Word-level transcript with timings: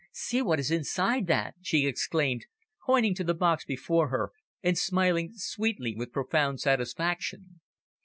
"See 0.11 0.41
what 0.41 0.57
is 0.59 0.71
inside 0.71 1.27
that," 1.27 1.53
she 1.61 1.85
exclaimed, 1.85 2.47
pointing 2.87 3.13
to 3.13 3.23
the 3.23 3.35
box 3.35 3.65
before 3.65 4.07
her, 4.07 4.31
and 4.63 4.75
smiling 4.75 5.33
sweetly 5.35 5.93
with 5.95 6.11
profound 6.11 6.59
satisfaction. 6.59 7.59